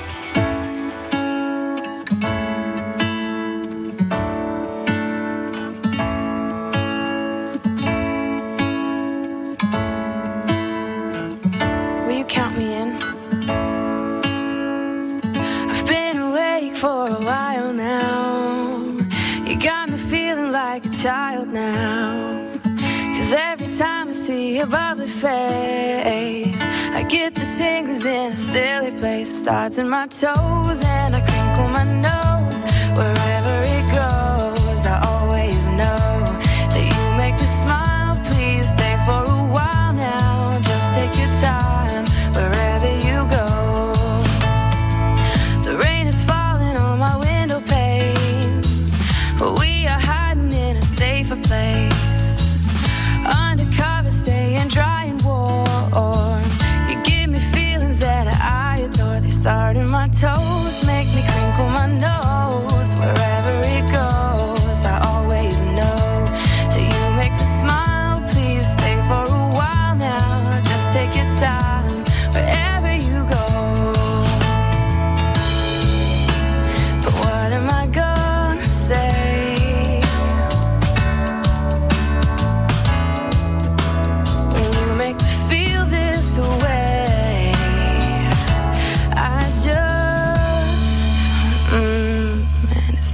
Your 24.59 24.67
bubbly 24.67 25.07
face, 25.07 26.61
I 26.91 27.05
get 27.07 27.33
the 27.33 27.45
tingles 27.57 28.05
in 28.05 28.33
a 28.33 28.37
silly 28.37 28.91
place. 28.91 29.31
It 29.31 29.35
starts 29.35 29.77
in 29.77 29.87
my 29.87 30.07
toes 30.07 30.81
and 30.81 31.15
I 31.15 31.21
crinkle 31.21 31.69
my 31.69 31.85
nose. 32.07 32.63
Wherever 32.97 33.61
it 33.63 33.85
goes, 33.95 34.81
I 34.85 34.99
always 35.05 35.65
know 35.79 35.88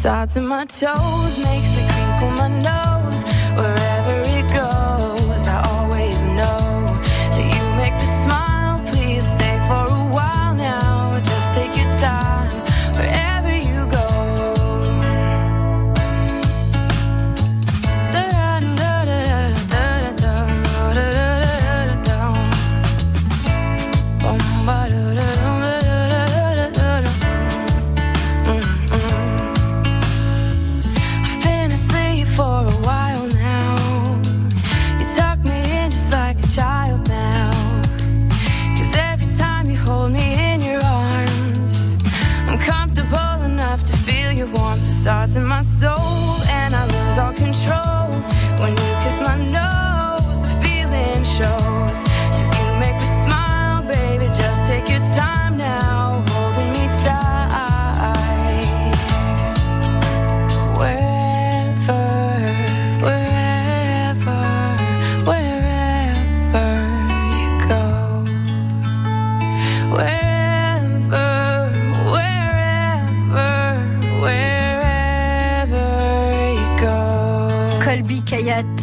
starts 0.05 0.35
in 0.35 0.45
my 0.45 0.63
toes, 0.65 1.35
makes 1.39 1.71
me 1.71 1.83
crinkle 1.89 2.29
my 2.37 2.47
nose. 2.69 3.23
Wherever 3.57 4.34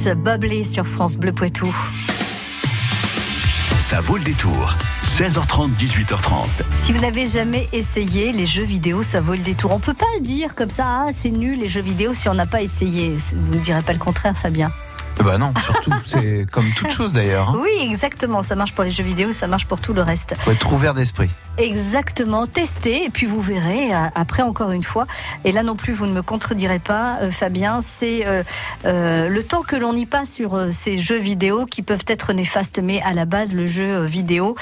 Kayat, 0.03 0.15
Boblé 0.17 0.65
sur 0.65 0.87
France 0.87 1.17
Bleu 1.17 1.33
Poitou. 1.33 1.75
Ça 3.79 4.01
vaut 4.01 4.17
le 4.17 4.25
détour. 4.25 4.75
16h30, 5.03 5.77
18h30. 5.77 6.47
Si 6.75 6.93
vous 6.93 7.01
n'avez 7.01 7.27
jamais 7.27 7.69
essayé 7.73 8.33
les 8.33 8.45
jeux 8.45 8.65
vidéo, 8.65 9.03
ça 9.03 9.21
vaut 9.21 9.33
le 9.35 9.39
détour. 9.43 9.73
On 9.73 9.79
peut 9.79 9.95
pas 9.95 10.07
dire 10.21 10.55
comme 10.55 10.71
ça, 10.71 10.85
ah, 10.87 11.07
c'est 11.13 11.31
nul 11.31 11.61
les 11.61 11.69
jeux 11.69 11.83
vidéo 11.83 12.15
si 12.15 12.29
on 12.29 12.35
n'a 12.35 12.47
pas 12.47 12.63
essayé. 12.63 13.17
Vous 13.35 13.55
ne 13.57 13.61
direz 13.63 13.83
pas 13.83 13.93
le 13.93 13.99
contraire, 13.99 14.37
Fabien. 14.37 14.73
Eh 15.21 15.23
Bah 15.23 15.37
non, 15.39 15.53
surtout, 15.65 15.93
c'est 16.07 16.47
comme 16.51 16.69
toute 16.75 16.91
chose 16.91 17.13
d'ailleurs. 17.13 17.51
hein. 17.51 17.61
Oui, 17.63 17.71
exactement. 17.83 18.43
Ça 18.43 18.55
marche 18.57 18.73
pour 18.75 18.85
les 18.85 18.91
jeux 18.91 19.05
vidéo, 19.05 19.33
ça 19.33 19.47
marche 19.47 19.67
pour 19.67 19.81
tout 19.81 19.93
le 19.93 20.03
reste. 20.03 20.35
Faut 20.41 20.51
être 20.53 20.73
ouvert 20.73 20.95
d'esprit. 20.95 21.31
Exactement. 21.59 22.47
Testez 22.47 23.05
et 23.05 23.11
puis 23.11 23.27
vous 23.27 23.41
verrez. 23.41 23.95
euh, 23.95 24.07
Après, 24.15 24.43
encore 24.43 24.73
une 24.73 24.83
fois, 24.83 25.07
et 25.45 25.53
là 25.53 25.63
non 25.63 25.77
plus, 25.77 25.93
vous 25.93 26.07
ne 26.07 26.13
me 26.13 26.23
contredirez 26.23 26.79
pas, 26.79 27.19
euh, 27.21 27.31
Fabien, 27.31 27.81
c'est 27.81 28.25
euh, 28.27 29.29
le 29.29 29.43
temps 29.43 29.63
que 29.63 29.77
l'on 29.77 29.95
y 29.95 30.07
passe 30.07 30.33
sur 30.33 30.73
ces 30.73 30.99
jeux 30.99 31.19
vidéo 31.19 31.67
qui 31.67 31.83
peuvent 31.83 32.05
être 32.07 32.33
néfastes, 32.33 32.81
mais 32.83 33.03
à 33.03 33.13
la 33.13 33.27
base, 33.27 33.53
le 33.53 33.67
jeu 33.67 34.03
vidéo, 34.05 34.57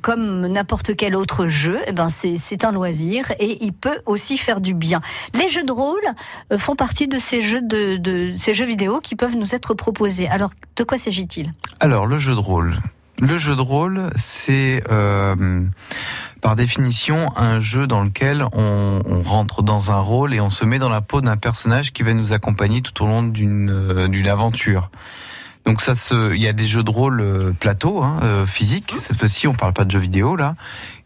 comme 0.00 0.46
n'importe 0.46 0.96
quel 0.96 1.14
autre 1.16 1.48
jeu, 1.48 1.78
eh 1.86 1.92
ben 1.92 2.08
c'est 2.08 2.64
un 2.64 2.72
loisir 2.72 3.32
et 3.38 3.64
il 3.64 3.72
peut 3.72 4.00
aussi 4.06 4.38
faire 4.38 4.60
du 4.60 4.74
bien. 4.74 5.00
Les 5.34 5.48
jeux 5.48 5.64
de 5.64 5.72
rôle 5.72 6.00
font 6.58 6.76
partie 6.76 7.08
de 7.08 7.18
ces 7.18 7.42
jeux 7.42 7.62
de 7.62 8.34
ces 8.38 8.54
jeux 8.54 8.66
vidéo 8.66 9.00
qui 9.00 9.16
peuvent 9.16 9.36
nous 9.36 9.54
être 9.54 9.74
proposés. 9.74 10.28
Alors, 10.28 10.50
de 10.76 10.84
quoi 10.84 10.98
s'agit-il? 10.98 11.52
Alors, 11.80 12.06
le 12.06 12.18
jeu 12.18 12.34
de 12.34 12.40
rôle. 12.40 12.74
Le 13.22 13.38
jeu 13.38 13.54
de 13.54 13.60
rôle, 13.60 14.10
c'est 14.16 14.82
euh, 14.90 15.62
par 16.40 16.56
définition 16.56 17.30
un 17.36 17.60
jeu 17.60 17.86
dans 17.86 18.02
lequel 18.02 18.44
on, 18.52 18.98
on 19.06 19.22
rentre 19.22 19.62
dans 19.62 19.92
un 19.92 20.00
rôle 20.00 20.34
et 20.34 20.40
on 20.40 20.50
se 20.50 20.64
met 20.64 20.80
dans 20.80 20.88
la 20.88 21.02
peau 21.02 21.20
d'un 21.20 21.36
personnage 21.36 21.92
qui 21.92 22.02
va 22.02 22.14
nous 22.14 22.32
accompagner 22.32 22.82
tout 22.82 23.04
au 23.04 23.06
long 23.06 23.22
d'une 23.22 23.70
euh, 23.70 24.08
d'une 24.08 24.26
aventure. 24.26 24.90
Donc 25.64 25.80
ça 25.80 25.94
se, 25.94 26.34
il 26.34 26.42
y 26.42 26.48
a 26.48 26.52
des 26.52 26.66
jeux 26.66 26.82
de 26.82 26.90
rôle 26.90 27.20
euh, 27.20 27.52
plateau, 27.52 28.02
hein, 28.02 28.18
euh, 28.24 28.44
physiques. 28.44 28.94
Cette 28.98 29.16
fois-ci, 29.16 29.46
on 29.46 29.54
parle 29.54 29.72
pas 29.72 29.84
de 29.84 29.92
jeux 29.92 30.00
vidéo 30.00 30.34
là, 30.34 30.56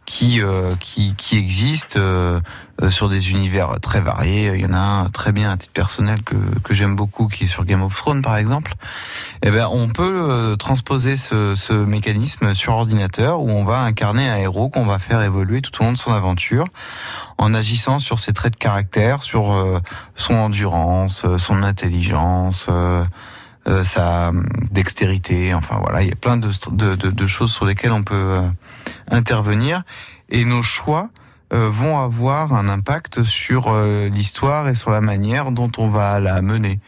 qui 0.06 0.40
euh, 0.40 0.74
qui 0.80 1.14
qui 1.16 1.36
existent 1.36 1.98
euh, 1.98 2.40
euh, 2.82 2.90
sur 2.90 3.08
des 3.08 3.30
univers 3.30 3.78
très 3.80 4.00
variés. 4.00 4.52
Il 4.54 4.60
y 4.60 4.66
en 4.66 4.72
a 4.72 4.78
un 4.78 5.08
très 5.10 5.32
bien 5.32 5.50
à 5.50 5.56
titre 5.56 5.72
personnel 5.72 6.22
que 6.22 6.36
que 6.60 6.72
j'aime 6.72 6.96
beaucoup, 6.96 7.26
qui 7.26 7.44
est 7.44 7.48
sur 7.48 7.64
Game 7.64 7.82
of 7.82 7.94
Thrones 7.94 8.22
par 8.22 8.36
exemple. 8.36 8.74
Eh 9.42 9.50
ben, 9.50 9.68
on 9.70 9.88
peut 9.88 10.30
euh, 10.30 10.56
transposer 10.56 11.16
ce, 11.16 11.54
ce 11.56 11.72
mécanisme 11.72 12.54
sur 12.54 12.74
ordinateur 12.74 13.40
où 13.40 13.50
on 13.50 13.64
va 13.64 13.80
incarner 13.80 14.28
un 14.28 14.36
héros 14.36 14.68
qu'on 14.68 14.86
va 14.86 14.98
faire 14.98 15.22
évoluer 15.22 15.60
tout 15.60 15.72
au 15.82 15.84
long 15.84 15.92
de 15.92 15.98
son 15.98 16.12
aventure 16.12 16.66
en 17.38 17.52
agissant 17.52 17.98
sur 17.98 18.18
ses 18.18 18.32
traits 18.32 18.54
de 18.54 18.58
caractère, 18.58 19.22
sur 19.22 19.52
euh, 19.52 19.80
son 20.14 20.34
endurance, 20.34 21.26
son 21.38 21.62
intelligence. 21.62 22.66
Euh, 23.68 23.82
sa 23.84 24.32
dextérité, 24.70 25.54
enfin 25.54 25.78
voilà, 25.80 26.02
il 26.02 26.08
y 26.08 26.12
a 26.12 26.16
plein 26.16 26.36
de, 26.36 26.50
de- 26.70 26.94
de 27.10 27.26
choses 27.26 27.52
sur 27.52 27.64
lesquelles 27.64 27.92
on 27.92 28.04
peut 28.04 28.14
euh, 28.14 28.42
intervenir 29.10 29.82
et 30.28 30.44
nos 30.44 30.62
choix 30.62 31.08
euh, 31.52 31.68
vont 31.70 31.98
avoir 31.98 32.54
un 32.54 32.68
impact 32.68 33.22
sur 33.22 33.68
euh, 33.68 34.08
l'histoire 34.08 34.68
et 34.68 34.74
sur 34.74 34.90
la 34.90 35.00
manière 35.00 35.52
dont 35.52 35.70
on 35.78 35.88
va 35.88 36.18
la 36.20 36.42
mener. 36.42 36.80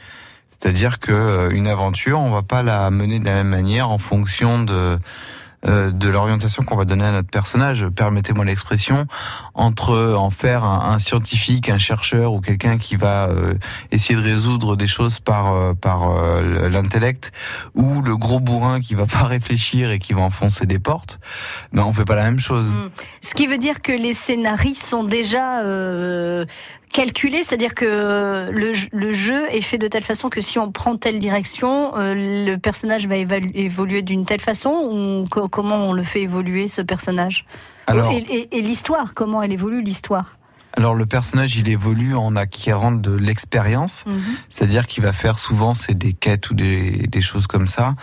C'est-à-dire 0.48 0.98
que 0.98 1.12
euh, 1.12 1.50
une 1.50 1.68
aventure, 1.68 2.18
on 2.18 2.30
va 2.32 2.42
pas 2.42 2.62
la 2.64 2.90
mener 2.90 3.20
de 3.20 3.24
la 3.24 3.34
même 3.34 3.48
manière 3.48 3.90
en 3.90 3.98
fonction 3.98 4.62
de 4.64 4.98
euh, 5.66 5.90
de 5.90 6.08
l'orientation 6.08 6.62
qu'on 6.62 6.76
va 6.76 6.84
donner 6.84 7.04
à 7.04 7.10
notre 7.10 7.30
personnage. 7.30 7.86
Permettez-moi 7.88 8.44
l'expression 8.44 9.06
entre 9.58 10.14
en 10.14 10.30
faire 10.30 10.64
un, 10.64 10.98
scientifique, 11.00 11.68
un 11.68 11.78
chercheur 11.78 12.32
ou 12.32 12.40
quelqu'un 12.40 12.78
qui 12.78 12.94
va 12.94 13.28
euh, 13.28 13.54
essayer 13.90 14.14
de 14.14 14.24
résoudre 14.24 14.76
des 14.76 14.86
choses 14.86 15.18
par 15.18 15.52
euh, 15.52 15.74
par 15.74 16.10
euh, 16.10 16.68
l'intellect 16.68 17.32
ou 17.74 18.00
le 18.02 18.16
gros 18.16 18.38
bourrin 18.38 18.80
qui 18.80 18.94
va 18.94 19.06
pas 19.18 19.24
réfléchir 19.24 19.90
et 19.90 19.98
qui 19.98 20.12
va 20.12 20.20
enfoncer 20.20 20.64
des 20.64 20.78
portes. 20.78 21.18
Ben 21.72 21.82
on 21.82 21.92
fait 21.92 22.04
pas 22.04 22.14
la 22.14 22.24
même 22.24 22.40
chose. 22.40 22.72
Mm. 22.72 22.90
Ce 23.20 23.34
qui 23.34 23.48
veut 23.48 23.58
dire 23.58 23.82
que 23.82 23.92
les 23.92 24.14
scénarios 24.14 24.74
sont 24.74 25.02
déjà 25.02 25.62
euh, 26.88 26.92
calculés, 26.92 27.42
c'est-à-dire 27.44 27.74
que 27.74 28.50
le, 28.50 28.72
j- 28.72 28.88
le 28.92 29.12
jeu 29.12 29.44
est 29.50 29.60
fait 29.60 29.78
de 29.78 29.88
telle 29.88 30.04
façon 30.04 30.28
que 30.28 30.40
si 30.40 30.58
on 30.58 30.72
prend 30.72 30.96
telle 30.96 31.18
direction, 31.18 31.96
euh, 31.96 32.14
le 32.46 32.56
personnage 32.56 33.06
va 33.06 33.16
évoluer 33.16 34.02
d'une 34.02 34.24
telle 34.24 34.40
façon 34.40 34.70
ou 34.70 35.26
co- 35.28 35.48
comment 35.48 35.76
on 35.76 35.92
le 35.92 36.02
fait 36.02 36.22
évoluer 36.22 36.68
ce 36.68 36.82
personnage? 36.82 37.44
Alors- 37.86 38.12
et, 38.12 38.16
et- 38.18 38.58
et 38.58 38.60
l'histoire, 38.60 39.14
comment 39.14 39.42
elle 39.42 39.52
évolue 39.52 39.82
l'histoire? 39.82 40.38
Alors 40.76 40.94
le 40.94 41.06
personnage 41.06 41.56
il 41.56 41.68
évolue 41.68 42.14
en 42.14 42.36
acquérant 42.36 42.92
de 42.92 43.12
l'expérience. 43.12 44.04
Mhm. 44.06 44.20
C'est-à-dire 44.48 44.86
qu'il 44.86 45.02
va 45.02 45.12
faire 45.12 45.38
souvent 45.38 45.74
c'est 45.74 45.96
des 45.96 46.12
quêtes 46.12 46.50
ou 46.50 46.54
des, 46.54 47.06
des 47.08 47.20
choses 47.20 47.46
comme 47.48 47.66
ça. 47.66 47.94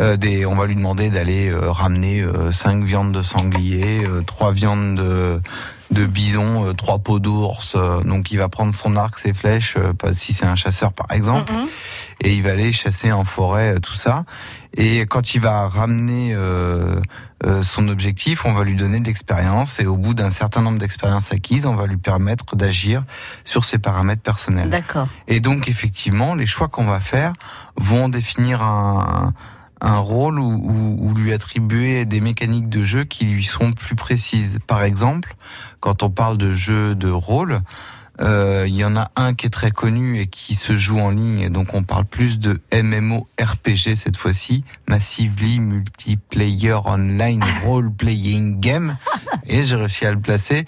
Euh, 0.00 0.16
des, 0.16 0.44
on 0.46 0.56
va 0.56 0.66
lui 0.66 0.74
demander 0.74 1.10
d'aller 1.10 1.50
euh, 1.50 1.70
ramener 1.70 2.22
euh, 2.22 2.50
cinq 2.50 2.82
viandes 2.82 3.12
de 3.12 3.22
sanglier, 3.22 4.02
euh, 4.08 4.22
trois 4.22 4.50
viandes 4.52 4.96
de, 4.96 5.40
de 5.90 6.06
bison, 6.06 6.66
euh, 6.66 6.72
trois 6.72 6.98
peaux 6.98 7.18
d'ours. 7.18 7.74
euh, 7.76 8.00
donc 8.02 8.30
il 8.32 8.38
va 8.38 8.48
prendre 8.48 8.74
son 8.74 8.96
arc, 8.96 9.18
ses 9.18 9.34
flèches, 9.34 9.74
euh, 9.76 9.92
pas 9.92 10.12
si 10.12 10.32
c'est 10.32 10.46
un 10.46 10.56
chasseur 10.56 10.92
par 10.92 11.10
exemple, 11.12 11.52
et 12.20 12.32
il 12.32 12.42
va 12.42 12.52
aller 12.52 12.72
chasser 12.72 13.12
en 13.12 13.24
forêt 13.24 13.74
euh, 13.74 13.78
tout 13.80 13.94
ça. 13.94 14.24
Et 14.76 15.06
quand 15.06 15.34
il 15.34 15.40
va 15.40 15.68
ramener 15.68 16.34
euh, 16.34 17.00
euh, 17.44 17.62
son 17.62 17.86
objectif, 17.88 18.44
on 18.44 18.54
va 18.54 18.64
lui 18.64 18.74
donner 18.74 18.98
de 18.98 19.06
l'expérience 19.06 19.78
et 19.78 19.86
au 19.86 19.96
bout 19.96 20.14
d'un 20.14 20.30
certain 20.30 20.62
nombre 20.62 20.78
d'expériences 20.78 21.32
acquises, 21.32 21.66
on 21.66 21.76
va 21.76 21.86
lui 21.86 21.96
permettre 21.98 22.56
d'agir 22.56 23.04
sur 23.44 23.64
ses 23.64 23.78
paramètres 23.78 24.22
personnels. 24.22 24.70
D'accord. 24.70 25.06
Et 25.28 25.38
donc 25.38 25.68
effectivement, 25.68 26.34
les 26.34 26.46
choix 26.46 26.66
qu'on 26.68 26.86
va 26.86 26.98
faire 26.98 27.32
vont 27.76 28.08
définir 28.08 28.62
un, 28.62 28.98
un 29.28 29.34
rôle 29.82 30.38
ou, 30.38 30.44
ou- 30.44 30.96
ou 31.00 31.14
lui 31.14 31.32
attribuer 31.32 32.04
des 32.04 32.20
mécaniques 32.20 32.68
de 32.68 32.82
jeu 32.82 33.04
qui 33.04 33.24
lui 33.26 33.44
sont 33.44 33.72
plus 33.72 33.96
précises. 33.96 34.58
Par 34.66 34.82
exemple, 34.82 35.34
quand 35.80 36.02
on 36.02 36.10
parle 36.10 36.38
de 36.38 36.52
jeu 36.52 36.94
de 36.94 37.10
rôle, 37.10 37.60
euh, 38.20 38.64
il 38.66 38.74
y 38.76 38.84
en 38.84 38.96
a 38.96 39.10
un 39.16 39.34
qui 39.34 39.46
est 39.46 39.50
très 39.50 39.70
connu 39.70 40.20
et 40.20 40.26
qui 40.26 40.54
se 40.54 40.76
joue 40.76 40.98
en 41.00 41.10
ligne, 41.10 41.40
et 41.40 41.50
donc 41.50 41.74
on 41.74 41.82
parle 41.82 42.04
plus 42.04 42.38
de 42.38 42.60
MMORPG 42.72 43.96
cette 43.96 44.16
fois-ci, 44.16 44.64
Massively 44.88 45.60
Multiplayer 45.60 46.76
Online 46.84 47.42
Role 47.64 47.92
Playing 47.92 48.60
Game, 48.60 48.96
et 49.46 49.64
j'ai 49.64 49.76
réussi 49.76 50.06
à 50.06 50.12
le 50.12 50.20
placer. 50.20 50.64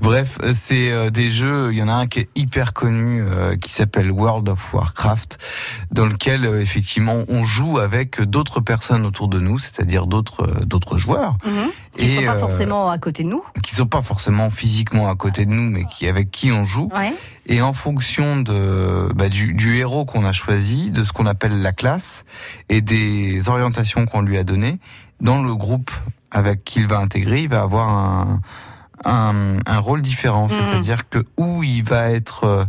Bref, 0.00 0.38
c'est 0.54 0.90
euh, 0.90 1.10
des 1.10 1.30
jeux, 1.30 1.72
il 1.72 1.78
y 1.78 1.82
en 1.82 1.88
a 1.88 1.94
un 1.94 2.06
qui 2.06 2.20
est 2.20 2.28
hyper 2.34 2.72
connu, 2.72 3.22
euh, 3.22 3.56
qui 3.56 3.72
s'appelle 3.72 4.10
World 4.10 4.48
of 4.48 4.74
Warcraft, 4.74 5.38
dans 5.92 6.06
lequel 6.06 6.44
effectivement 6.44 7.24
on 7.28 7.44
joue 7.44 7.78
avec 7.78 8.20
d'autres 8.20 8.60
personnes 8.60 9.06
autour 9.06 9.28
de 9.28 9.38
nous, 9.38 9.58
c'est-à-dire 9.58 10.06
d'autres 10.06 10.64
d'autres 10.64 10.96
joueurs, 10.98 11.36
Mhm. 11.44 11.70
Qui 12.06 12.10
ne 12.16 12.20
sont 12.20 12.26
pas 12.26 12.38
forcément 12.38 12.90
à 12.90 12.98
côté 12.98 13.22
de 13.24 13.28
nous. 13.28 13.42
qui 13.62 13.74
sont 13.74 13.86
pas 13.86 14.02
forcément 14.02 14.50
physiquement 14.50 15.08
à 15.10 15.14
côté 15.14 15.44
de 15.46 15.50
nous, 15.50 15.68
mais 15.70 15.84
qui 15.84 16.06
avec 16.08 16.30
qui 16.30 16.50
on 16.52 16.64
joue. 16.64 16.88
Ouais. 16.94 17.12
Et 17.46 17.60
en 17.62 17.72
fonction 17.72 18.40
de 18.40 19.08
bah, 19.14 19.28
du, 19.28 19.52
du 19.54 19.76
héros 19.78 20.04
qu'on 20.04 20.24
a 20.24 20.32
choisi, 20.32 20.90
de 20.90 21.04
ce 21.04 21.12
qu'on 21.12 21.26
appelle 21.26 21.62
la 21.62 21.72
classe 21.72 22.24
et 22.68 22.80
des 22.80 23.48
orientations 23.48 24.06
qu'on 24.06 24.22
lui 24.22 24.38
a 24.38 24.44
données, 24.44 24.78
dans 25.20 25.42
le 25.42 25.54
groupe 25.54 25.90
avec 26.30 26.64
qui 26.64 26.78
il 26.80 26.86
va 26.86 26.98
intégrer, 26.98 27.42
il 27.42 27.48
va 27.48 27.62
avoir 27.62 27.88
un 27.90 28.40
un, 29.04 29.56
un 29.66 29.78
rôle 29.78 30.02
différent. 30.02 30.44
Mhm. 30.44 30.50
C'est-à-dire 30.50 31.08
que 31.08 31.24
où 31.38 31.62
il 31.62 31.82
va 31.82 32.10
être 32.10 32.44
euh, 32.44 32.64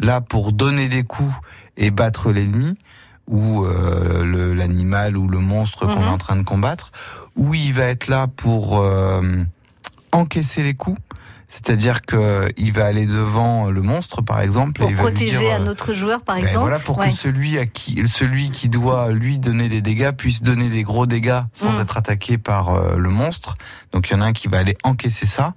là 0.00 0.20
pour 0.20 0.52
donner 0.52 0.88
des 0.88 1.04
coups 1.04 1.32
et 1.76 1.90
battre 1.92 2.32
l'ennemi, 2.32 2.76
ou 3.28 3.64
euh, 3.64 4.24
le- 4.24 4.52
l'animal 4.54 5.16
ou 5.16 5.28
le 5.28 5.38
monstre 5.38 5.86
qu'on 5.86 5.96
Mhm. 6.00 6.02
est 6.02 6.08
en 6.08 6.18
train 6.18 6.36
de 6.36 6.42
combattre, 6.42 6.90
où 7.36 7.54
il 7.54 7.72
va 7.72 7.84
être 7.84 8.08
là 8.08 8.26
pour 8.26 8.78
euh, 8.80 9.22
encaisser 10.12 10.62
les 10.62 10.74
coups. 10.74 11.00
C'est-à-dire 11.48 12.02
que 12.02 12.48
il 12.56 12.72
va 12.72 12.86
aller 12.86 13.06
devant 13.06 13.70
le 13.70 13.80
monstre, 13.80 14.20
par 14.20 14.40
exemple, 14.40 14.72
Pour 14.80 14.88
et 14.88 14.92
il 14.92 14.96
va 14.96 15.02
lui 15.04 15.10
protéger 15.12 15.38
dire, 15.38 15.54
un 15.54 15.66
euh, 15.66 15.70
autre 15.70 15.94
joueur, 15.94 16.22
par 16.22 16.34
ben 16.36 16.42
exemple. 16.42 16.58
voilà, 16.58 16.80
pour 16.80 16.98
Ouais. 16.98 17.08
que 17.08 17.14
celui 17.14 17.56
à 17.56 17.66
qui, 17.66 18.02
celui 18.08 18.50
qui 18.50 18.68
doit 18.68 19.12
lui 19.12 19.38
donner 19.38 19.68
des 19.68 19.80
dégâts 19.80 20.10
puisse 20.10 20.42
donner 20.42 20.68
des 20.70 20.82
gros 20.82 21.06
dégâts 21.06 21.42
sans 21.52 21.70
Mm. 21.78 21.80
être 21.82 21.96
attaqué 21.96 22.36
par 22.36 22.70
euh, 22.70 22.96
le 22.96 23.10
monstre. 23.10 23.54
Donc 23.92 24.10
il 24.10 24.14
y 24.14 24.16
en 24.16 24.22
a 24.22 24.26
un 24.26 24.32
qui 24.32 24.48
va 24.48 24.58
aller 24.58 24.74
encaisser 24.82 25.26
ça, 25.26 25.54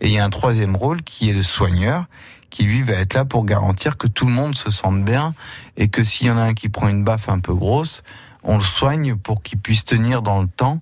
et 0.00 0.06
il 0.06 0.12
y 0.12 0.18
a 0.18 0.24
un 0.24 0.30
troisième 0.30 0.76
rôle 0.76 1.02
qui 1.02 1.28
est 1.28 1.34
le 1.34 1.42
soigneur, 1.42 2.04
qui 2.50 2.62
lui 2.62 2.82
va 2.82 2.92
être 2.94 3.14
là 3.14 3.24
pour 3.24 3.44
garantir 3.44 3.96
que 3.96 4.06
tout 4.06 4.26
le 4.26 4.32
monde 4.32 4.54
se 4.54 4.70
sente 4.70 5.04
bien 5.04 5.34
et 5.76 5.88
que 5.88 6.04
s'il 6.04 6.28
y 6.28 6.30
en 6.30 6.38
a 6.38 6.42
un 6.42 6.54
qui 6.54 6.68
prend 6.68 6.86
une 6.88 7.02
baffe 7.02 7.28
un 7.28 7.40
peu 7.40 7.52
grosse, 7.54 8.04
on 8.44 8.56
le 8.56 8.62
soigne 8.62 9.16
pour 9.16 9.42
qu'il 9.42 9.58
puisse 9.58 9.84
tenir 9.84 10.22
dans 10.22 10.40
le 10.40 10.48
temps 10.48 10.80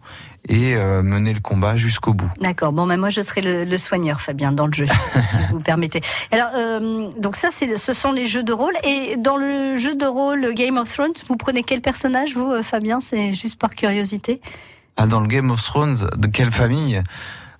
et 0.48 0.74
euh, 0.74 1.02
mener 1.02 1.32
le 1.32 1.40
combat 1.40 1.76
jusqu'au 1.76 2.14
bout. 2.14 2.30
D'accord. 2.40 2.72
Bon, 2.72 2.86
ben 2.86 2.98
moi 2.98 3.10
je 3.10 3.20
serai 3.20 3.42
le, 3.42 3.64
le 3.64 3.78
soigneur, 3.78 4.20
Fabien, 4.20 4.52
dans 4.52 4.66
le 4.66 4.72
jeu, 4.72 4.86
si, 5.24 5.36
vous 5.50 5.58
permettez. 5.58 6.00
Alors, 6.32 6.50
euh, 6.54 7.10
donc 7.18 7.36
ça, 7.36 7.48
c'est, 7.52 7.76
ce 7.76 7.92
sont 7.92 8.12
les 8.12 8.26
jeux 8.26 8.42
de 8.42 8.52
rôle. 8.52 8.74
Et 8.82 9.16
dans 9.16 9.36
le 9.36 9.76
jeu 9.76 9.94
de 9.94 10.06
rôle 10.06 10.54
Game 10.54 10.78
of 10.78 10.90
Thrones, 10.90 11.12
vous 11.28 11.36
prenez 11.36 11.62
quel 11.62 11.80
personnage, 11.80 12.34
vous, 12.34 12.50
euh, 12.50 12.62
Fabien? 12.62 13.00
C'est 13.00 13.32
juste 13.32 13.58
par 13.58 13.70
curiosité. 13.70 14.40
Ah, 14.96 15.06
dans 15.06 15.20
le 15.20 15.26
Game 15.26 15.50
of 15.50 15.62
Thrones, 15.62 16.08
de 16.16 16.26
quelle 16.26 16.50
famille? 16.50 17.02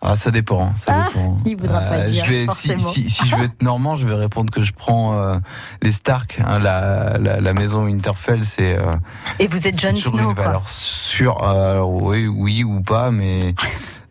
Ah, 0.03 0.17
ça 0.17 0.31
dépend, 0.31 0.75
ça 0.77 0.93
Ah, 0.95 1.09
dépend. 1.13 1.37
il 1.45 1.57
voudra 1.57 1.81
pas 1.81 2.05
dire, 2.07 2.25
je 2.25 2.31
vais, 2.31 2.47
si, 2.55 2.81
si, 2.81 3.11
si 3.11 3.29
je 3.29 3.37
veux 3.37 3.45
être 3.45 3.63
normand, 3.63 3.97
je 3.97 4.07
vais 4.07 4.15
répondre 4.15 4.51
que 4.53 4.63
je 4.63 4.73
prends 4.73 5.19
euh, 5.21 5.37
les 5.83 5.93
Stark, 5.93 6.41
hein, 6.45 6.59
la, 6.59 7.19
la, 7.19 7.41
la 7.41 7.53
maison 7.53 7.85
Winterfell, 7.85 8.45
c'est 8.45 8.77
euh, 8.79 8.97
Et 9.39 9.47
vous 9.47 9.67
êtes 9.67 9.79
Jon 9.79 9.95
Snow, 9.95 10.31
une 10.31 10.35
valeur 10.35 10.69
sûre. 10.69 11.43
Euh, 11.43 11.73
alors, 11.73 11.91
oui, 11.93 12.27
oui 12.27 12.65
ou 12.65 12.81
pas, 12.81 13.11
mais 13.11 13.55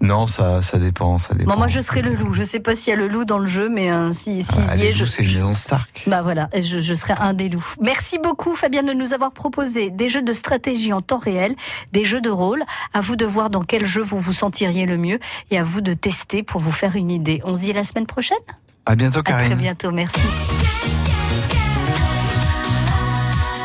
non, 0.01 0.27
ça, 0.27 0.61
ça 0.61 0.77
dépend, 0.77 1.17
ça 1.17 1.33
dépend. 1.33 1.51
Bon, 1.51 1.57
moi 1.57 1.67
je 1.67 1.81
serai 1.81 2.01
le 2.01 2.13
loup. 2.13 2.33
Je 2.33 2.43
sais 2.43 2.59
pas 2.61 2.73
s'il 2.73 2.89
y 2.89 2.93
a 2.93 2.95
le 2.95 3.07
loup 3.09 3.25
dans 3.25 3.37
le 3.37 3.45
jeu, 3.47 3.67
mais 3.67 3.91
euh, 3.91 4.11
si, 4.13 4.43
s'il 4.43 4.61
Ah, 4.69 4.75
y 4.77 4.79
les 4.79 4.85
est, 4.87 4.93
je, 4.93 5.03
c'est 5.03 5.23
une 5.23 5.33
maison 5.35 5.55
Stark. 5.55 6.03
Bah 6.07 6.21
voilà, 6.21 6.47
et 6.53 6.61
je, 6.61 6.79
je 6.79 6.93
serai 6.93 7.13
un 7.19 7.33
des 7.33 7.49
loups. 7.49 7.73
Merci 7.81 8.17
beaucoup 8.17 8.55
Fabien 8.55 8.83
de 8.83 8.93
nous 8.93 9.13
avoir 9.13 9.33
proposé 9.33 9.89
des 9.89 10.07
jeux 10.07 10.21
de 10.21 10.31
stratégie 10.33 10.93
en 10.93 11.01
temps 11.01 11.17
réel, 11.17 11.53
des 11.91 12.05
jeux 12.05 12.21
de 12.21 12.29
rôle. 12.29 12.63
À 12.93 13.01
vous 13.01 13.17
de 13.17 13.25
voir 13.25 13.49
dans 13.49 13.61
quel 13.63 13.85
jeu 13.85 14.01
vous 14.01 14.19
vous 14.19 14.33
sentiriez 14.33 14.85
le 14.85 14.97
mieux 14.97 15.19
et 15.51 15.57
à 15.59 15.63
vous 15.63 15.81
de 15.81 15.91
tester 15.93 16.43
pour 16.43 16.61
vous 16.61 16.71
faire 16.71 16.95
une 16.95 17.11
idée. 17.11 17.41
On 17.43 17.53
se 17.53 17.61
dit 17.61 17.71
à 17.71 17.75
la 17.75 17.83
semaine 17.83 18.07
prochaine 18.07 18.37
À 18.85 18.95
bientôt, 18.95 19.19
À 19.19 19.23
Karine. 19.23 19.47
très 19.47 19.55
bientôt, 19.55 19.91
merci. 19.91 20.19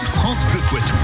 France 0.05 0.44
Bleu 0.47 0.61
Poitou. 0.68 0.97